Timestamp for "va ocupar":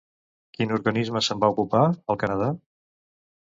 1.45-1.85